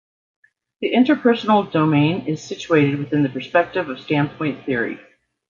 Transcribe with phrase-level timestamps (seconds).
[0.79, 4.99] The interpersonal domain is situated within the perspective of standpoint theory.